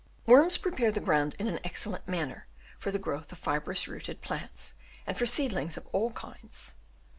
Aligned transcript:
Worms 0.25 0.57
prepare 0.57 0.91
the 0.91 0.99
ground 0.99 1.35
in 1.37 1.45
an 1.45 1.59
excellent 1.63 2.07
manner 2.07 2.47
for 2.79 2.89
the 2.89 2.97
growth 2.97 3.31
of 3.31 3.37
fibrous 3.37 3.87
rooted 3.87 4.19
plants 4.23 4.73
and 5.05 5.15
for 5.15 5.27
seedlings 5.27 5.77
of 5.77 5.85
all 5.91 6.11
kinds. 6.13 6.73